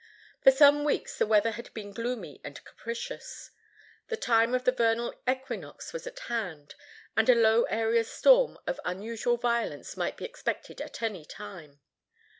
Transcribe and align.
For 0.43 0.49
some 0.49 0.83
weeks 0.83 1.19
the 1.19 1.27
weather 1.27 1.51
had 1.51 1.71
been 1.75 1.91
gloomy 1.93 2.41
and 2.43 2.63
capricious. 2.63 3.51
The 4.07 4.17
time 4.17 4.55
of 4.55 4.63
the 4.63 4.71
vernal 4.71 5.13
equinox 5.29 5.93
was 5.93 6.07
at 6.07 6.21
hand, 6.21 6.73
and 7.15 7.29
a 7.29 7.35
low 7.35 7.65
area 7.65 8.03
storm 8.03 8.57
of 8.65 8.79
unusual 8.83 9.37
violence 9.37 9.95
might 9.95 10.17
be 10.17 10.25
expected 10.25 10.81
at 10.81 11.03
any 11.03 11.23
time. 11.23 11.81